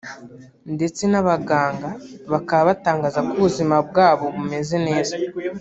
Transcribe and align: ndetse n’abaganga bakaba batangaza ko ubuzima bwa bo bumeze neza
ndetse 0.75 1.01
n’abaganga 1.11 1.89
bakaba 2.31 2.63
batangaza 2.69 3.19
ko 3.27 3.31
ubuzima 3.37 3.75
bwa 3.87 4.09
bo 4.17 4.27
bumeze 4.35 4.75
neza 4.87 5.13